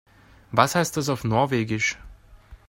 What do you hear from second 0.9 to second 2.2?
das auf Norwegisch?